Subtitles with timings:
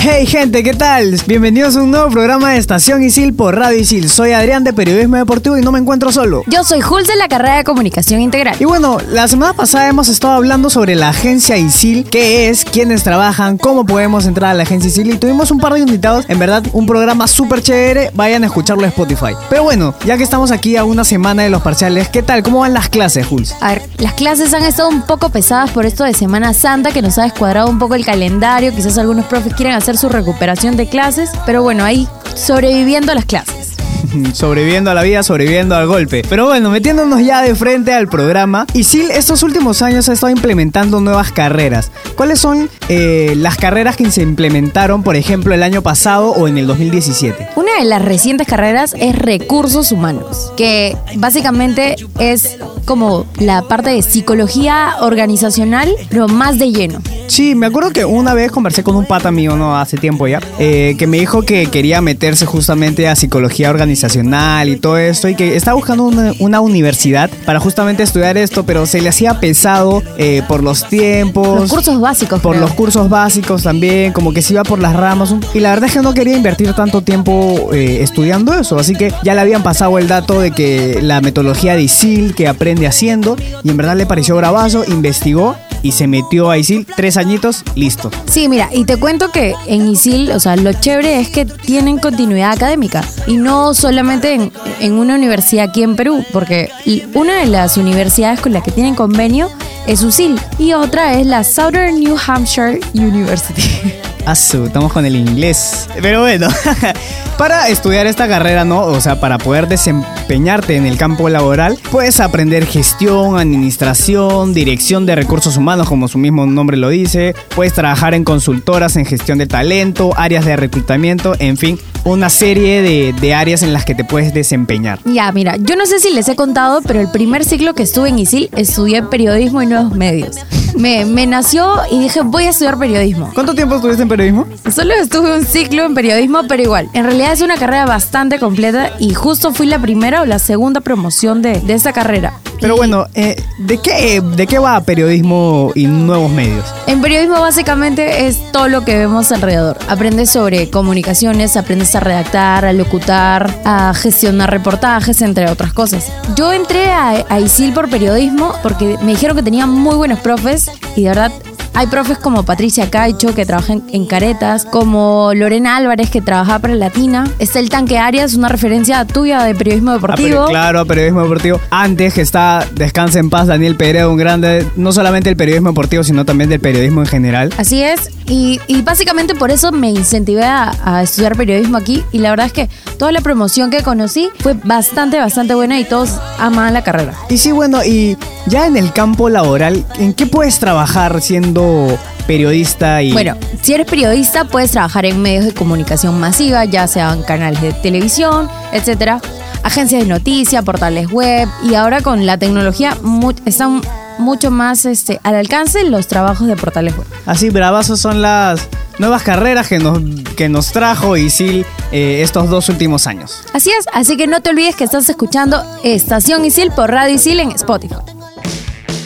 [0.00, 1.20] Hey gente, ¿qué tal?
[1.26, 4.08] Bienvenidos a un nuevo programa de Estación Isil por Radio Isil.
[4.08, 6.44] Soy Adrián de Periodismo Deportivo y no me encuentro solo.
[6.46, 8.54] Yo soy Jules de la carrera de Comunicación Integral.
[8.60, 13.02] Y bueno, la semana pasada hemos estado hablando sobre la agencia ISIL, qué es, quiénes
[13.02, 16.38] trabajan, cómo podemos entrar a la agencia ISIL y tuvimos un par de invitados, en
[16.38, 19.34] verdad un programa súper chévere, vayan a escucharlo en Spotify.
[19.50, 22.44] Pero bueno, ya que estamos aquí a una semana de los parciales, ¿qué tal?
[22.44, 23.52] ¿Cómo van las clases, Jules?
[23.60, 27.02] A ver, las clases han estado un poco pesadas por esto de Semana Santa que
[27.02, 28.72] nos ha descuadrado un poco el calendario.
[28.72, 33.77] Quizás algunos profes quieren hacer su recuperación de clases, pero bueno, ahí sobreviviendo las clases.
[34.32, 36.22] sobreviviendo a la vida, sobreviviendo al golpe.
[36.28, 41.00] Pero bueno, metiéndonos ya de frente al programa, ISIL estos últimos años ha estado implementando
[41.00, 41.90] nuevas carreras.
[42.16, 46.58] ¿Cuáles son eh, las carreras que se implementaron, por ejemplo, el año pasado o en
[46.58, 47.48] el 2017?
[47.56, 54.02] Una de las recientes carreras es recursos humanos, que básicamente es como la parte de
[54.02, 57.00] psicología organizacional, pero más de lleno.
[57.26, 59.76] Sí, me acuerdo que una vez conversé con un pata mío, ¿no?
[59.76, 64.76] Hace tiempo ya, eh, que me dijo que quería meterse justamente a psicología organizacional y
[64.76, 69.00] todo esto, y que estaba buscando una, una universidad para justamente estudiar esto, pero se
[69.00, 71.60] le hacía pesado eh, por los tiempos.
[71.60, 72.40] Los cursos básicos.
[72.40, 72.66] Por creo.
[72.66, 75.34] los cursos básicos también, como que se iba por las ramas.
[75.54, 78.78] Y la verdad es que no quería invertir tanto tiempo eh, estudiando eso.
[78.78, 82.48] Así que ya le habían pasado el dato de que la metodología de ISIL que
[82.48, 83.36] aprende haciendo.
[83.62, 86.86] Y en verdad le pareció bravazo, investigó y se metió a ISIL.
[86.96, 88.10] Tres añitos, listo.
[88.26, 91.98] Sí, mira, y te cuento que en ISIL, o sea, lo chévere es que tienen
[91.98, 96.70] continuidad académica y no solamente en, en una universidad aquí en Perú, porque
[97.14, 99.50] una de las universidades con las que tienen convenio
[99.86, 103.62] es USIL y otra es la Southern New Hampshire University.
[104.30, 105.88] Estamos con el inglés.
[106.02, 106.48] Pero bueno,
[107.38, 108.80] para estudiar esta carrera, ¿no?
[108.82, 115.14] O sea, para poder desempeñarte en el campo laboral, puedes aprender gestión, administración, dirección de
[115.14, 117.34] recursos humanos, como su mismo nombre lo dice.
[117.54, 122.82] Puedes trabajar en consultoras en gestión de talento, áreas de reclutamiento, en fin, una serie
[122.82, 124.98] de, de áreas en las que te puedes desempeñar.
[125.06, 128.10] Ya, mira, yo no sé si les he contado, pero el primer ciclo que estuve
[128.10, 130.36] en ISIL estudié periodismo y nuevos medios.
[130.78, 133.30] Me, me nació y dije, voy a estudiar periodismo.
[133.34, 134.46] ¿Cuánto tiempo estuviste en periodismo?
[134.70, 136.88] Solo estuve un ciclo en periodismo, pero igual.
[136.92, 140.80] En realidad es una carrera bastante completa y justo fui la primera o la segunda
[140.80, 142.34] promoción de, de esa carrera.
[142.60, 146.64] Pero bueno, eh, ¿de, qué, ¿de qué va periodismo y nuevos medios?
[146.86, 149.78] En periodismo básicamente es todo lo que vemos alrededor.
[149.88, 156.12] Aprendes sobre comunicaciones, aprendes a redactar, a locutar, a gestionar reportajes, entre otras cosas.
[156.36, 160.70] Yo entré a, a ISIL por periodismo porque me dijeron que tenía muy buenos profes
[160.96, 161.32] y de verdad
[161.74, 166.58] hay profes como Patricia Caicho que trabaja en, en Caretas, como Lorena Álvarez que trabajaba
[166.60, 167.24] para Latina.
[167.38, 170.28] Está el Tanque Arias, una referencia tuya de periodismo Ah, deportivo.
[170.28, 171.60] pero claro, periodismo deportivo.
[171.70, 176.02] Antes que está, descansa en paz, Daniel Pereira, un grande, no solamente del periodismo deportivo,
[176.04, 177.52] sino también del periodismo en general.
[177.58, 182.18] Así es, y, y básicamente por eso me incentivé a, a estudiar periodismo aquí y
[182.18, 182.68] la verdad es que
[182.98, 187.14] toda la promoción que conocí fue bastante, bastante buena y todos amaban la carrera.
[187.30, 188.16] Y sí, bueno, y
[188.48, 193.12] ya en el campo laboral, ¿en qué puedes trabajar siendo periodista y...
[193.12, 197.72] Bueno, si eres periodista puedes trabajar en medios de comunicación masiva, ya sean canales de
[197.72, 199.20] televisión, etcétera,
[199.62, 203.80] agencias de noticias, portales web y ahora con la tecnología mu- están
[204.18, 207.06] mucho más este, al alcance los trabajos de portales web.
[207.24, 210.00] Así, bravazos son las nuevas carreras que nos,
[210.36, 213.42] que nos trajo Isil eh, estos dos últimos años.
[213.52, 217.38] Así es, así que no te olvides que estás escuchando Estación Isil por Radio Isil
[217.40, 217.94] en Spotify.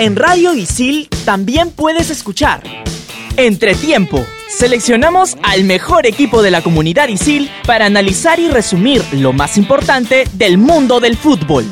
[0.03, 2.65] En Radio Isil también puedes escuchar
[3.37, 4.27] Entretiempo.
[4.49, 10.25] Seleccionamos al mejor equipo de la comunidad Isil para analizar y resumir lo más importante
[10.33, 11.65] del mundo del fútbol.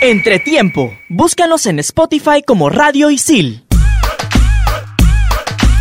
[0.00, 0.98] Entretiempo.
[1.08, 3.67] Búscanos en Spotify como Radio Isil.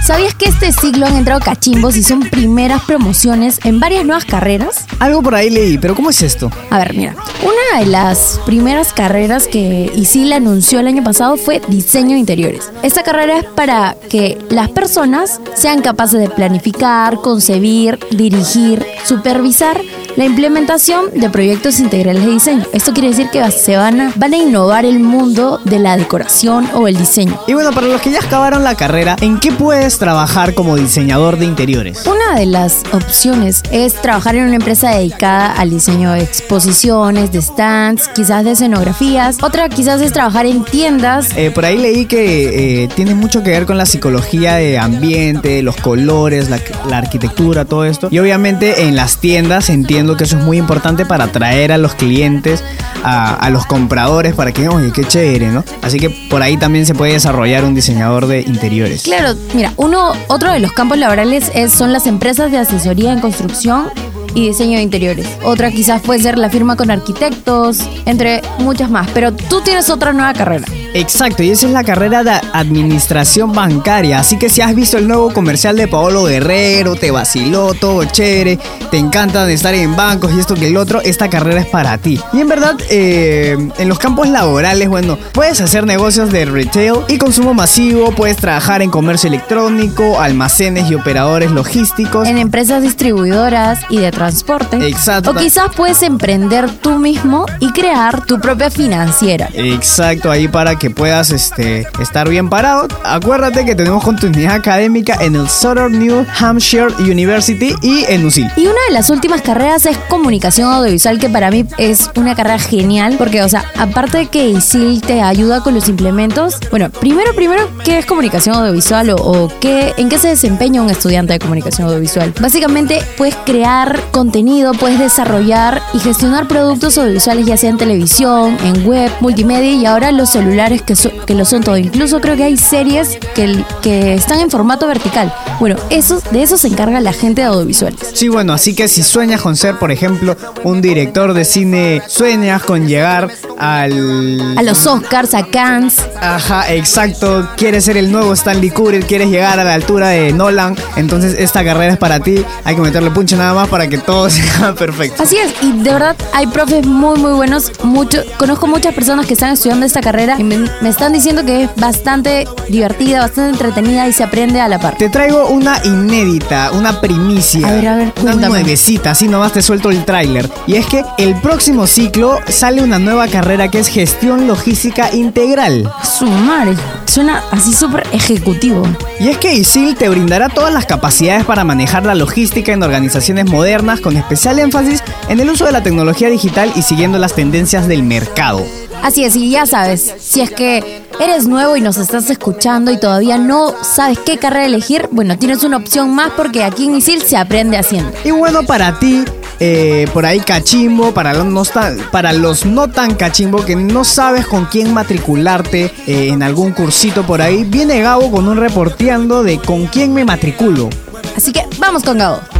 [0.07, 4.85] ¿Sabías que este siglo han entrado cachimbos y son primeras promociones en varias nuevas carreras?
[4.99, 6.49] Algo por ahí leí, pero ¿cómo es esto?
[6.69, 7.13] A ver, mira,
[7.43, 12.71] una de las primeras carreras que ISIL anunció el año pasado fue diseño de interiores.
[12.83, 19.81] Esta carrera es para que las personas sean capaces de planificar, concebir, dirigir, supervisar
[20.15, 22.65] la implementación de proyectos integrales de diseño.
[22.73, 26.67] Esto quiere decir que se van a, van a innovar el mundo de la decoración
[26.73, 27.39] o el diseño.
[27.45, 30.75] Y bueno, para los que ya acabaron la carrera, ¿en qué puedes puedes trabajar como
[30.75, 32.05] diseñador de interiores.
[32.05, 37.41] Una de las opciones es trabajar en una empresa dedicada al diseño de exposiciones, de
[37.41, 39.37] stands, quizás de escenografías.
[39.41, 41.29] Otra quizás es trabajar en tiendas.
[41.35, 45.61] Eh, por ahí leí que eh, tiene mucho que ver con la psicología de ambiente,
[45.61, 46.59] los colores, la,
[46.89, 48.07] la arquitectura, todo esto.
[48.11, 51.95] Y obviamente en las tiendas entiendo que eso es muy importante para atraer a los
[51.95, 52.63] clientes,
[53.03, 55.63] a, a los compradores, para que, oye, qué chévere, ¿no?
[55.81, 59.03] Así que por ahí también se puede desarrollar un diseñador de interiores.
[59.03, 63.21] Claro, mira, uno, otro de los campos laborales es, son las empresas de asesoría en
[63.21, 63.89] construcción
[64.35, 65.25] y diseño de interiores.
[65.43, 69.09] Otra quizás puede ser la firma con arquitectos, entre muchas más.
[69.13, 70.65] Pero tú tienes otra nueva carrera.
[70.97, 74.19] Exacto, y esa es la carrera de administración bancaria.
[74.19, 78.57] Así que si has visto el nuevo comercial de Paolo Guerrero, te vaciló, todo chévere,
[78.89, 82.19] te encanta estar en bancos y esto que el otro, esta carrera es para ti.
[82.33, 87.19] Y en verdad, eh, en los campos laborales, bueno, puedes hacer negocios de retail y
[87.19, 92.27] consumo masivo, puedes trabajar en comercio electrónico, almacenes y operadores logísticos.
[92.27, 94.77] En empresas distribuidoras y de transporte.
[94.87, 95.31] Exacto.
[95.31, 99.49] O quizás puedes emprender tú mismo y crear tu propia financiera.
[99.53, 102.87] Exacto, ahí para que puedas este, estar bien parado.
[103.03, 108.47] Acuérdate que tenemos continuidad académica en el Southern New Hampshire University y en UCIL.
[108.55, 112.59] Y una de las últimas carreras es comunicación audiovisual, que para mí es una carrera
[112.59, 117.33] genial, porque, o sea, aparte de que ISIL te ayuda con los implementos, bueno, primero,
[117.35, 121.39] primero, ¿qué es comunicación audiovisual o, o qué, en qué se desempeña un estudiante de
[121.39, 122.33] comunicación audiovisual?
[122.39, 128.85] Básicamente, puedes crear contenido, puedes desarrollar y gestionar productos audiovisuales, ya sea en televisión, en
[128.85, 131.77] web, multimedia y ahora los celulares que, so- que lo son todo.
[131.77, 135.33] Incluso creo que hay series que, que están en formato vertical.
[135.59, 137.99] Bueno, eso, de eso se encarga la gente de audiovisuales.
[138.13, 142.63] Sí, bueno, así que si sueñas con ser, por ejemplo, un director de cine, sueñas
[142.63, 144.57] con llegar al...
[144.57, 145.97] A los Oscars, a Cannes.
[146.21, 147.47] Ajá, exacto.
[147.57, 150.75] Quieres ser el nuevo Stanley Kubrick, quieres llegar a la altura de Nolan.
[150.95, 152.43] Entonces esta carrera es para ti.
[152.63, 155.23] Hay que meterle punche nada más para que todo sea perfecto.
[155.23, 157.71] Así es, y de verdad hay profes muy muy buenos.
[157.83, 161.63] Mucho, conozco muchas personas que están estudiando esta carrera y me, me están diciendo que
[161.63, 164.95] es bastante divertida, bastante entretenida y se aprende a la par.
[164.97, 167.67] Te traigo una inédita, una primicia.
[167.67, 168.47] A ver, a ver, Una cuéntame.
[168.47, 170.49] nuevecita, así nomás te suelto el tráiler.
[170.65, 175.91] Y es que el próximo ciclo sale una nueva carrera que es gestión logística integral.
[176.03, 176.75] Su madre,
[177.05, 178.83] suena así súper ejecutivo.
[179.19, 183.45] Y es que ISIL te brindará todas las capacidades para manejar la logística en organizaciones
[183.45, 187.87] modernas con especial énfasis en el uso de la tecnología digital y siguiendo las tendencias
[187.87, 188.63] del mercado.
[189.03, 192.99] Así es, y ya sabes, si es que eres nuevo y nos estás escuchando y
[192.99, 197.21] todavía no sabes qué carrera elegir, bueno, tienes una opción más porque aquí en ISIL
[197.21, 198.11] se aprende haciendo.
[198.25, 199.23] Y bueno, para ti,
[199.59, 204.03] eh, por ahí cachimbo, para los, no tan, para los no tan cachimbo que no
[204.03, 209.41] sabes con quién matricularte eh, en algún cursito por ahí, viene Gabo con un reporteando
[209.43, 210.89] de con quién me matriculo.
[211.35, 212.56] Así que vamos con Gabo.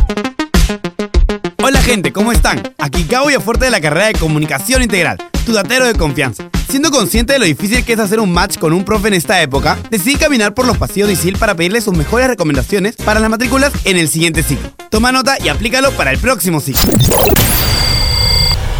[1.87, 2.61] Gente, ¿cómo están?
[2.79, 6.49] Aquí Gabo Aforte de la carrera de Comunicación Integral, tu datero de confianza.
[6.69, 9.41] Siendo consciente de lo difícil que es hacer un match con un profe en esta
[9.41, 13.29] época, decidí caminar por los pasillos de ISIL para pedirle sus mejores recomendaciones para las
[13.29, 14.69] matrículas en el siguiente ciclo.
[14.89, 16.91] Toma nota y aplícalo para el próximo ciclo.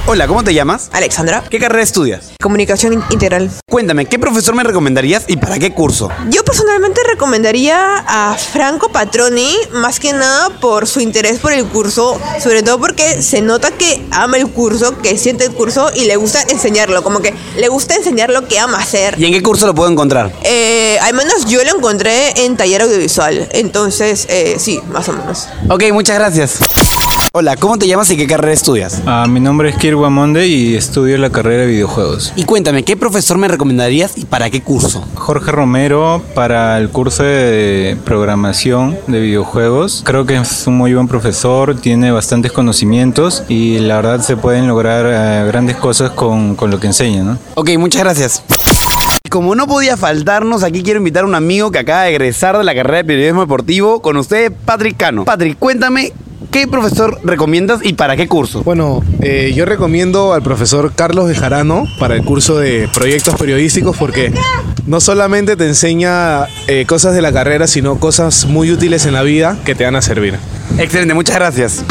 [0.10, 0.90] Hola, ¿cómo te llamas?
[0.94, 2.32] Alexandra, ¿Qué carrera estudias?
[2.42, 3.52] comunicación in- integral.
[3.70, 6.10] Cuéntame, ¿qué profesor me recomendarías y para qué curso?
[6.30, 12.18] Yo personalmente recomendaría a Franco Patroni, más que nada por su interés por el curso,
[12.42, 16.16] sobre todo porque se nota que ama el curso, que siente el curso y le
[16.16, 19.16] gusta enseñarlo, como que le gusta enseñar lo que ama hacer.
[19.20, 20.32] ¿Y en qué curso lo puedo encontrar?
[20.44, 25.50] Eh, al menos yo lo encontré en taller audiovisual, entonces eh, sí, más o menos.
[25.70, 26.60] Ok, muchas gracias.
[27.40, 29.04] Hola, ¿cómo te llamas y qué carrera estudias?
[29.06, 32.34] Ah, mi nombre es Kirwa Monde y estudio la carrera de videojuegos.
[32.36, 35.06] Y cuéntame, ¿qué profesor me recomendarías y para qué curso?
[35.14, 40.02] Jorge Romero para el curso de programación de videojuegos.
[40.04, 44.68] Creo que es un muy buen profesor, tiene bastantes conocimientos y la verdad se pueden
[44.68, 47.38] lograr eh, grandes cosas con, con lo que enseña, ¿no?
[47.54, 48.42] Ok, muchas gracias.
[49.30, 52.64] Como no podía faltarnos, aquí quiero invitar a un amigo que acaba de egresar de
[52.64, 55.26] la carrera de periodismo deportivo con ustedes, Patrick Cano.
[55.26, 56.14] Patrick, cuéntame,
[56.58, 58.64] ¿qué profesor recomiendas y para qué curso?
[58.64, 64.34] Bueno, eh, yo recomiendo al profesor Carlos Bejarano para el curso de proyectos periodísticos porque
[64.88, 69.22] no solamente te enseña eh, cosas de la carrera, sino cosas muy útiles en la
[69.22, 70.40] vida que te van a servir.
[70.80, 71.84] Excelente, muchas gracias.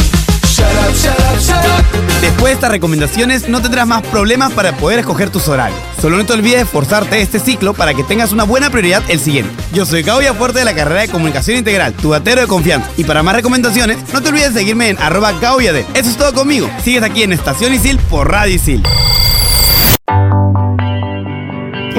[2.21, 5.79] Después de estas recomendaciones, no tendrás más problemas para poder escoger tus horarios.
[6.01, 9.21] Solo no te olvides de esforzarte este ciclo para que tengas una buena prioridad el
[9.21, 9.51] siguiente.
[9.73, 12.91] Yo soy Gaudia Fuerte de la carrera de Comunicación Integral, tu datero de confianza.
[12.97, 15.87] Y para más recomendaciones, no te olvides de seguirme en arroba gaudiade.
[15.95, 16.71] Eso es todo conmigo.
[16.83, 18.83] Sigues aquí en Estación Isil por Radio Isil.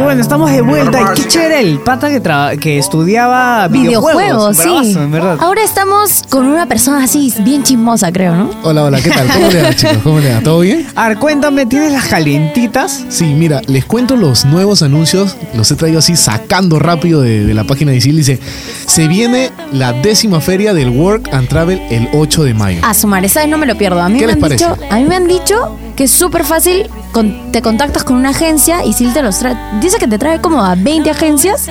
[0.08, 1.12] Bueno, estamos de vuelta.
[1.16, 4.56] Qué chévere el pata que, tra- que estudiaba videojuegos.
[4.56, 4.64] Videojuegos, sí.
[4.64, 5.38] Bravazo, en verdad.
[5.42, 8.50] Ahora estamos con una persona así, bien chismosa, creo, ¿no?
[8.64, 9.28] Hola, hola, ¿qué tal?
[9.28, 9.98] ¿Cómo le va, chicos?
[10.06, 10.40] ¿Cómo le va?
[10.40, 10.88] ¿Todo bien?
[10.96, 13.04] A ver, cuéntame, ¿tienes las calientitas?
[13.10, 15.36] Sí, mira, les cuento los nuevos anuncios.
[15.54, 18.16] Los he traído así sacando rápido de, de la página de ISIL.
[18.16, 18.40] Dice,
[18.86, 22.80] se viene la décima feria del Work and Travel el 8 de mayo.
[22.84, 24.02] A sumar, esa vez no me lo pierdo.
[24.02, 26.46] A mí, ¿Qué me les han dicho, a mí me han dicho que es súper
[26.46, 26.90] fácil.
[27.12, 29.58] con- te contactas con una agencia y si te los trae.
[29.82, 31.66] Dice que te trae como a 20 agencias.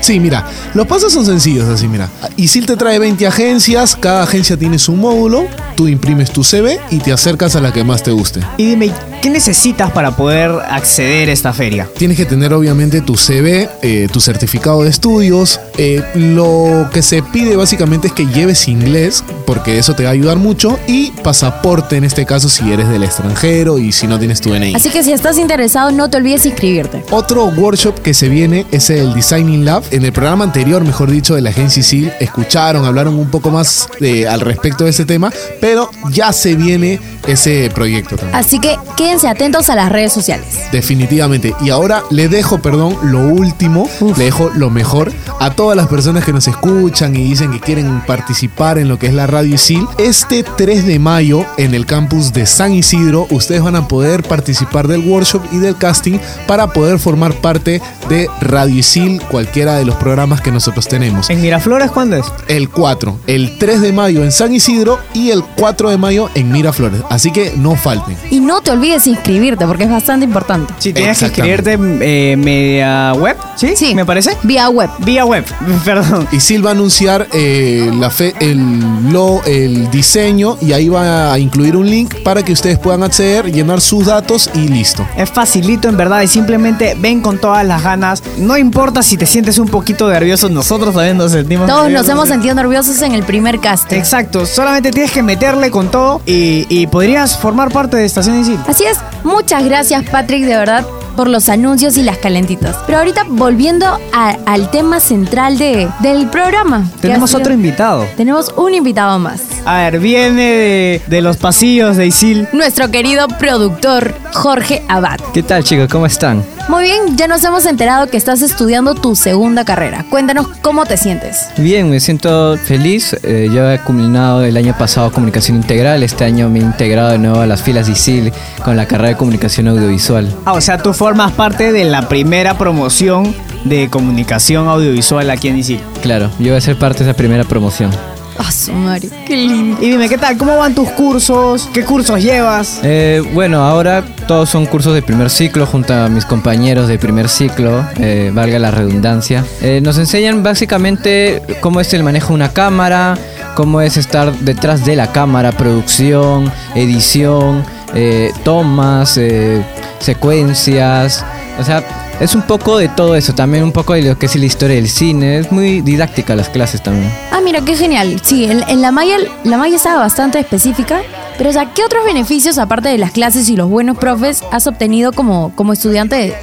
[0.00, 0.44] Sí, mira,
[0.74, 2.08] los pasos son sencillos así, mira.
[2.36, 5.44] ISIL te trae 20 agencias, cada agencia tiene su módulo,
[5.78, 8.40] tú imprimes tu CV y te acercas a la que más te guste.
[8.56, 8.90] Y dime,
[9.22, 11.88] ¿qué necesitas para poder acceder a esta feria?
[11.96, 15.60] Tienes que tener obviamente tu CV, eh, tu certificado de estudios.
[15.80, 20.12] eh, lo que se pide básicamente es que lleves inglés, porque eso te va a
[20.12, 24.40] ayudar mucho, y pasaporte en este caso si eres del extranjero y si no tienes
[24.40, 24.74] tu DNI.
[24.74, 27.04] Así que si estás interesado, no te olvides inscribirte.
[27.12, 29.84] Otro workshop que se viene es el Designing Lab.
[29.92, 31.78] En el programa anterior, mejor dicho, de la agencia
[32.18, 35.67] escucharon, hablaron un poco más de- al respecto de ese tema, pero
[36.10, 38.34] ya se viene ese proyecto también.
[38.34, 40.46] Así que quédense atentos a las redes sociales.
[40.72, 41.54] Definitivamente.
[41.60, 46.24] Y ahora le dejo, perdón, lo último, le dejo lo mejor a todas las personas
[46.24, 49.86] que nos escuchan y dicen que quieren participar en lo que es la Radio Isil.
[49.98, 54.88] Este 3 de mayo en el campus de San Isidro, ustedes van a poder participar
[54.88, 59.96] del workshop y del casting para poder formar parte de Radio Isil, cualquiera de los
[59.96, 61.30] programas que nosotros tenemos.
[61.30, 62.26] ¿En Miraflores cuándo es?
[62.48, 66.50] El 4, el 3 de mayo en San Isidro y el 4 de mayo en
[66.52, 67.02] Miraflores.
[67.10, 68.16] Así que no falten.
[68.30, 70.72] Y no te olvides inscribirte porque es bastante importante.
[70.78, 73.74] Sí, tienes que inscribirte eh, media web, ¿sí?
[73.76, 73.94] Sí.
[73.94, 74.36] ¿Me parece?
[74.42, 74.90] Vía web.
[75.00, 75.44] Vía web,
[75.84, 76.28] perdón.
[76.32, 81.32] Y Sil va a anunciar eh, la fe, el, lo, el diseño y ahí va
[81.32, 85.06] a incluir un link para que ustedes puedan acceder, llenar sus datos y listo.
[85.16, 88.22] Es facilito en verdad y simplemente ven con todas las ganas.
[88.38, 92.28] No importa si te sientes un poquito nervioso, nosotros también nos sentimos Todos nos hemos
[92.28, 93.92] sentido nerviosos en el primer cast.
[93.92, 95.22] Exacto, solamente tienes que
[95.70, 98.58] con todo y, y podrías formar parte de Estación Isil.
[98.66, 100.84] Así es, muchas gracias Patrick, de verdad,
[101.18, 102.76] por los anuncios y las calentitas.
[102.86, 106.88] Pero ahorita volviendo a- al tema central de, del programa.
[107.00, 108.06] Tenemos otro invitado.
[108.16, 109.40] Tenemos un invitado más.
[109.66, 112.46] A ver, viene de, de los pasillos de Isil.
[112.52, 115.18] Nuestro querido productor Jorge Abad.
[115.34, 115.88] ¿Qué tal chicos?
[115.90, 116.44] ¿Cómo están?
[116.68, 120.04] Muy bien, ya nos hemos enterado que estás estudiando tu segunda carrera.
[120.10, 121.46] Cuéntanos cómo te sientes.
[121.56, 123.16] Bien, me siento feliz.
[123.24, 126.02] Eh, yo he culminado el año pasado comunicación integral.
[126.02, 128.32] Este año me he integrado de nuevo a las filas de ISIL
[128.62, 130.30] con la carrera de comunicación audiovisual.
[130.44, 133.34] Ah, o sea, tú formas parte de la primera promoción
[133.64, 135.80] de comunicación audiovisual aquí en Isil.
[136.02, 137.90] Claro, yo voy a ser parte de esa primera promoción.
[138.38, 139.78] Ah, qué lindo.
[139.80, 140.36] Y dime, ¿qué tal?
[140.36, 141.70] ¿Cómo van tus cursos?
[141.72, 142.80] ¿Qué cursos llevas?
[142.82, 147.30] Eh, bueno, ahora todos son cursos de primer ciclo junto a mis compañeros de primer
[147.30, 149.46] ciclo, eh, valga la redundancia.
[149.62, 153.16] Eh, nos enseñan básicamente cómo es el manejo de una cámara,
[153.54, 159.64] cómo es estar detrás de la cámara, producción, edición, eh, tomas, eh,
[160.00, 161.24] secuencias,
[161.58, 161.84] o sea...
[162.20, 164.74] Es un poco de todo eso, también un poco de lo que es la historia
[164.74, 165.38] del cine.
[165.38, 167.12] Es muy didáctica las clases también.
[167.30, 168.20] Ah, mira, qué genial.
[168.24, 171.00] Sí, en, la malla, la malla estaba bastante específica.
[171.36, 174.66] Pero, o sea, ¿qué otros beneficios, aparte de las clases y los buenos profes, has
[174.66, 176.34] obtenido como, como estudiante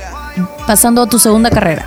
[0.65, 1.85] pasando a tu segunda carrera?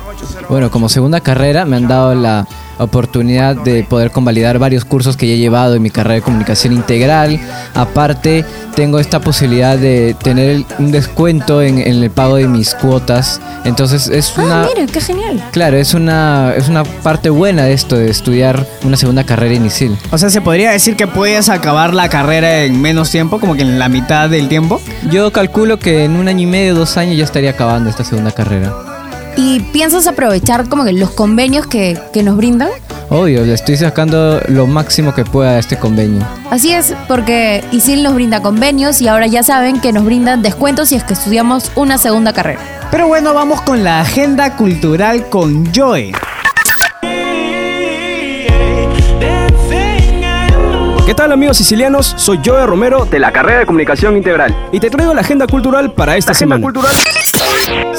[0.49, 2.47] Bueno, como segunda carrera me han dado la
[2.79, 6.73] oportunidad de poder convalidar varios cursos que ya he llevado en mi carrera de comunicación
[6.73, 7.39] integral.
[7.75, 13.41] Aparte, tengo esta posibilidad de tener un descuento en, en el pago de mis cuotas.
[13.65, 14.63] Entonces es una...
[14.63, 15.43] Ah, mira, qué genial.
[15.51, 19.97] Claro, es una, es una parte buena de esto, de estudiar una segunda carrera inicial.
[20.11, 23.63] O sea, ¿se podría decir que puedes acabar la carrera en menos tiempo, como que
[23.63, 24.79] en la mitad del tiempo?
[25.11, 28.31] Yo calculo que en un año y medio, dos años ya estaría acabando esta segunda
[28.31, 28.68] carrera.
[29.41, 32.67] ¿Y piensas aprovechar como que los convenios que, que nos brindan?
[33.09, 36.27] Obvio, le estoy sacando lo máximo que pueda a este convenio.
[36.51, 40.89] Así es, porque ISIL nos brinda convenios y ahora ya saben que nos brindan descuentos
[40.89, 42.59] si es que estudiamos una segunda carrera.
[42.91, 46.11] Pero bueno, vamos con la agenda cultural con Joe.
[51.05, 52.13] ¿Qué tal amigos sicilianos?
[52.17, 55.93] Soy Joe Romero de la carrera de Comunicación Integral y te traigo la agenda cultural
[55.93, 56.67] para esta semana.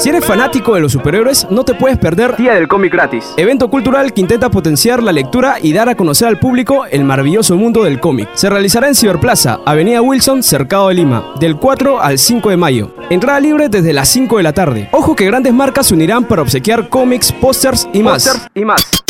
[0.01, 3.69] Si eres fanático de los superhéroes, no te puedes perder Día del Cómic Gratis, evento
[3.69, 7.83] cultural que intenta potenciar la lectura y dar a conocer al público el maravilloso mundo
[7.83, 8.27] del cómic.
[8.33, 12.95] Se realizará en Ciberplaza, Avenida Wilson, Cercado de Lima, del 4 al 5 de mayo.
[13.11, 14.89] Entrada libre desde las 5 de la tarde.
[14.91, 18.49] Ojo que grandes marcas se unirán para obsequiar cómics, pósters y más.
[18.55, 19.00] y más.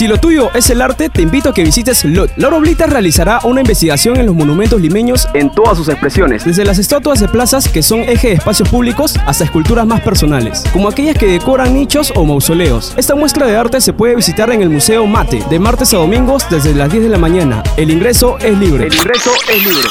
[0.00, 2.30] Si lo tuyo es el arte, te invito a que visites LOT.
[2.36, 6.78] Laura Oblitas realizará una investigación en los monumentos limeños en todas sus expresiones, desde las
[6.78, 11.18] estatuas de plazas que son eje de espacios públicos hasta esculturas más personales, como aquellas
[11.18, 12.94] que decoran nichos o mausoleos.
[12.96, 16.46] Esta muestra de arte se puede visitar en el Museo Mate, de martes a domingos
[16.48, 17.62] desde las 10 de la mañana.
[17.76, 18.86] El ingreso es libre.
[18.86, 19.88] El ingreso es libre.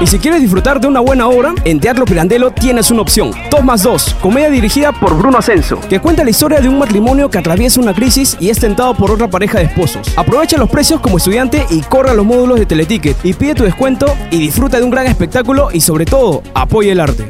[0.00, 3.30] Y si quieres disfrutar de una buena obra, en Teatro Pirandello tienes una opción.
[3.50, 7.30] 2 más 2, comedia dirigida por Bruno Ascenso, que cuenta la historia de un matrimonio
[7.30, 10.12] que atraviesa una crisis y es tentado por otra pareja de esposos.
[10.16, 13.62] Aprovecha los precios como estudiante y corre a los módulos de Teleticket y pide tu
[13.62, 17.28] descuento y disfruta de un gran espectáculo y sobre todo, apoya el arte.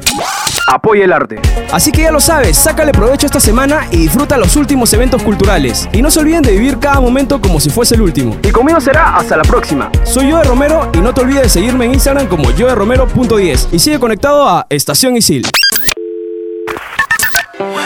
[0.67, 1.41] Apoya el arte.
[1.73, 5.89] Así que ya lo sabes, sácale provecho esta semana y disfruta los últimos eventos culturales.
[5.93, 8.37] Y no se olviden de vivir cada momento como si fuese el último.
[8.43, 9.91] Y conmigo será hasta la próxima.
[10.05, 13.99] Soy Joe Romero y no te olvides de seguirme en Instagram como joeromero.10 y sigue
[13.99, 15.45] conectado a Estación Isil.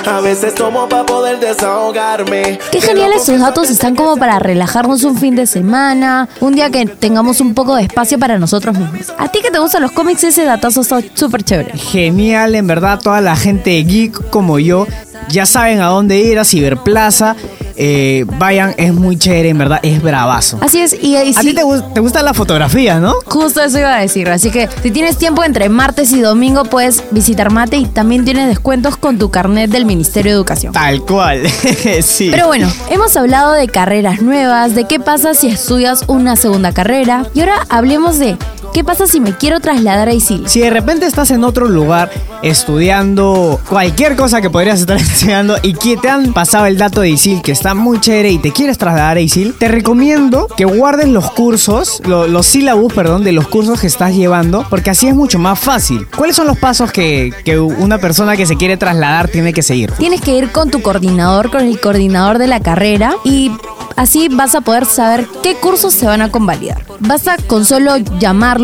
[0.07, 2.59] A veces tomo para poder desahogarme.
[2.71, 6.87] Qué geniales sus datos están como para relajarnos un fin de semana, un día que
[6.87, 9.12] tengamos un poco de espacio para nosotros mismos.
[9.19, 11.76] A ti que te gustan los cómics, ese datazo está súper chévere.
[11.76, 14.87] Genial, en verdad, toda la gente geek como yo
[15.28, 17.37] ya saben a dónde ir, a Ciberplaza.
[17.80, 20.58] Eh, vayan, es muy chévere, en verdad, es bravazo.
[20.61, 23.14] Así es, y, y A sí, ti te, gu- te gusta la fotografía, ¿no?
[23.26, 24.28] justo eso iba a decir.
[24.30, 28.49] Así que si tienes tiempo entre martes y domingo, puedes visitar Mate y también tienes
[28.49, 30.73] descuentos con tu carnet del Ministerio de Educación.
[30.73, 31.49] Tal cual,
[32.02, 32.28] sí.
[32.32, 37.26] Pero bueno, hemos hablado de carreras nuevas, de qué pasa si estudias una segunda carrera
[37.32, 38.37] y ahora hablemos de
[38.78, 40.49] qué pasa si me quiero trasladar a ISIL.
[40.49, 45.75] Si de repente estás en otro lugar estudiando cualquier cosa que podrías estar estudiando y
[45.75, 48.78] que te han pasado el dato de ISIL que está muy chévere y te quieres
[48.78, 53.49] trasladar a ISIL, te recomiendo que guardes los cursos, lo- los sílabus, perdón, de los
[53.49, 56.06] cursos que estás llevando, porque así es mucho más fácil.
[56.16, 59.90] ¿Cuáles son los pasos que, que una persona que se quiere trasladar tiene que seguir?
[59.99, 63.50] Tienes que ir con tu coordinador, con el coordinador de la carrera y
[63.97, 66.85] así vas a poder saber qué cursos se van a convalidar.
[67.00, 67.94] Basta con solo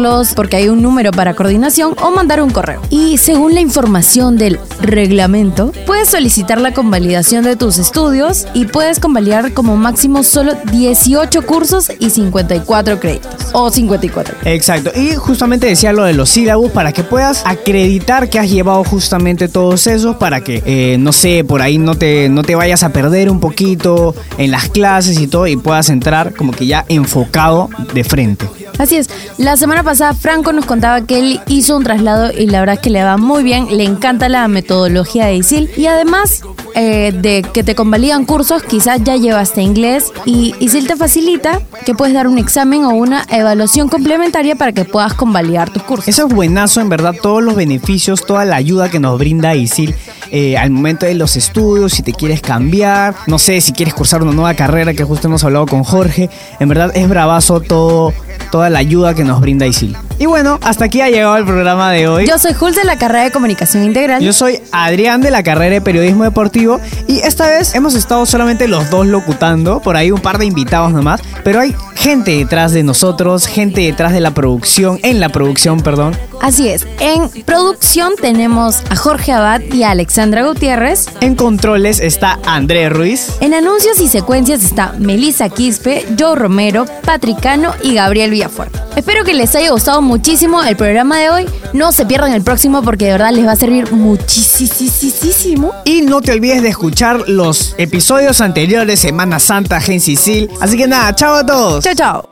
[0.04, 2.80] llamarlos porque hay un número para coordinación o mandar un correo.
[2.90, 9.00] Y según la información del reglamento, puedes solicitar la convalidación de tus estudios y puedes
[9.00, 13.32] convalidar como máximo solo 18 cursos y 54 créditos.
[13.52, 14.36] O 54.
[14.44, 18.84] Exacto, y justamente decía lo de los sílabus para que puedas acreditar que has llevado
[18.84, 22.82] justamente todos esos para que, eh, no sé, por ahí no te, no te vayas
[22.82, 26.84] a perder un poquito en las clases y todo y puedas entrar como que ya
[26.88, 28.46] enfocado de frente.
[28.78, 29.08] Así es.
[29.38, 32.80] La semana pasada Franco nos contaba que él hizo un traslado y la verdad es
[32.80, 33.68] que le va muy bien.
[33.76, 35.70] Le encanta la metodología de ISIL.
[35.76, 36.42] Y además
[36.74, 41.94] eh, de que te convalidan cursos, quizás ya llevaste inglés y ISIL te facilita que
[41.94, 46.08] puedes dar un examen o una evaluación complementaria para que puedas convalidar tus cursos.
[46.08, 49.94] Eso es buenazo, en verdad, todos los beneficios, toda la ayuda que nos brinda ISIL
[50.30, 54.22] eh, al momento de los estudios, si te quieres cambiar, no sé, si quieres cursar
[54.22, 56.28] una nueva carrera, que justo hemos hablado con Jorge.
[56.58, 58.12] En verdad es bravazo todo,
[58.50, 59.96] toda la ayuda que nos brinda ISIL.
[60.18, 62.26] Y bueno, hasta aquí ha llegado el programa de hoy.
[62.26, 64.22] Yo soy Jules de la carrera de Comunicación Integral.
[64.22, 68.68] Yo soy Adrián de la carrera de Periodismo Deportivo y esta vez hemos estado solamente
[68.68, 72.82] los dos locutando, por ahí un par de invitados nomás, pero hay gente detrás de
[72.82, 76.16] nosotros, gente detrás de la producción, en la producción, perdón.
[76.40, 76.86] Así es.
[77.00, 81.06] En producción tenemos a Jorge Abad y a Alexandra Gutiérrez.
[81.20, 83.30] En controles está André Ruiz.
[83.40, 88.78] En anuncios y secuencias está Melissa Quispe, Joe Romero, Patricano y Gabriel Villafuerte.
[88.96, 91.46] Espero que les haya gustado muchísimo el programa de hoy.
[91.72, 95.72] No se pierdan el próximo porque de verdad les va a servir muchísimo.
[95.84, 100.50] Y no te olvides de escuchar los episodios anteriores, Semana Santa, Gen Sicil.
[100.60, 101.84] Así que nada, chao a todos.
[101.84, 102.28] Chao, chao.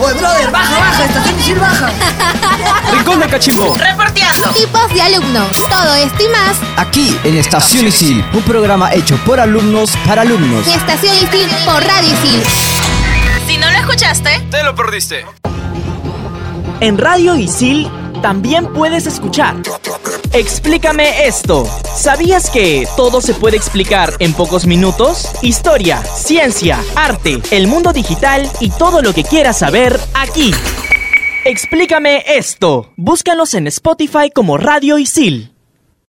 [0.00, 1.90] Oye, brother, baja, baja, estación Isil baja.
[2.92, 3.76] Rincón de Cachimbo.
[3.76, 4.48] Reporteando.
[4.48, 5.48] Tipos de alumnos.
[5.68, 10.66] Todo esto y más Aquí en Estación Isil, un programa hecho por alumnos para alumnos.
[10.66, 12.71] Estación Isil por Radio Isil.
[13.52, 15.26] Si no lo escuchaste, Te lo perdiste.
[16.80, 17.86] En Radio Isil
[18.22, 19.56] también puedes escuchar.
[20.32, 21.66] Explícame esto.
[21.94, 25.30] ¿Sabías que todo se puede explicar en pocos minutos?
[25.42, 30.54] Historia, ciencia, arte, el mundo digital y todo lo que quieras saber aquí.
[31.44, 32.90] Explícame esto.
[32.96, 35.51] Búscanos en Spotify como Radio Isil.